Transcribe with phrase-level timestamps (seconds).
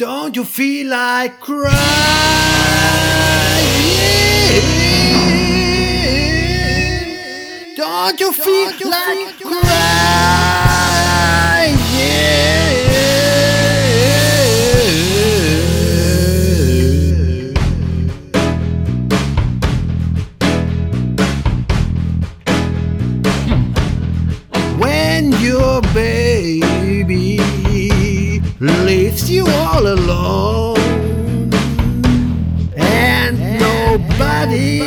[0.00, 1.76] Don't you feel like crying?
[7.76, 9.89] Don't you feel like crying?
[28.60, 30.76] Leaves you all alone
[32.76, 34.80] and nobody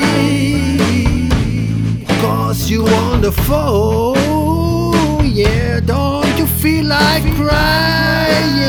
[2.21, 8.63] calls you on the phone, yeah, don't you feel like crying?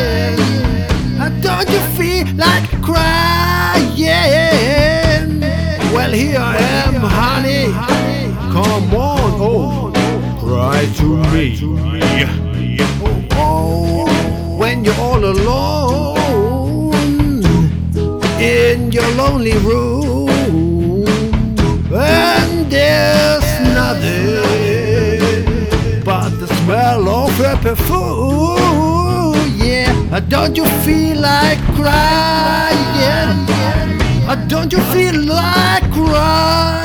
[1.42, 4.04] Don't you feel like crying?
[5.92, 7.72] Well, here I am, honey.
[8.52, 9.92] Come on, oh,
[10.40, 12.43] cry to me.
[19.04, 20.28] Your lonely room,
[21.92, 25.44] and there's nothing
[26.04, 29.34] but the smell of her perfume.
[29.56, 32.82] Yeah, Uh, don't you feel like crying?
[34.26, 36.82] Uh, Don't you feel like crying?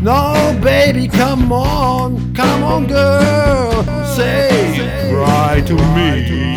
[0.00, 3.84] No, baby, come on, come on, girl,
[4.16, 4.48] say,
[5.12, 6.47] cry to me.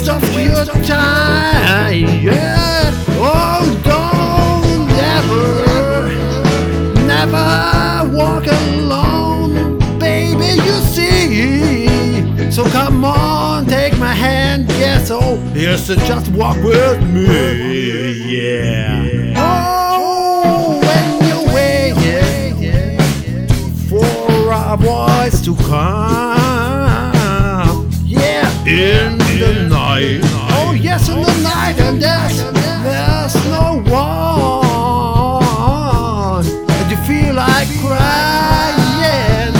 [0.00, 2.22] Waste of your time.
[2.22, 5.46] Yeah, oh, don't never,
[7.06, 10.62] never walk alone, baby.
[10.62, 12.50] You see.
[12.50, 19.34] So come on, take my hand, yes, oh, yes, just walk with me, yeah.
[19.36, 22.98] Oh, when you're waiting
[23.88, 27.12] for our voice to come,
[28.04, 29.19] yeah, in
[29.68, 30.20] night.
[30.58, 32.42] Oh, yes, in the night, and there's,
[32.82, 34.70] there's no one.
[36.46, 39.54] And you feel like crying.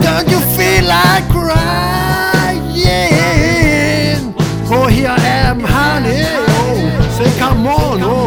[0.00, 1.54] Don't you feel like crying?
[4.76, 6.24] Oh, here I am, honey.
[6.48, 6.74] Oh,
[7.16, 8.23] say, come on, oh.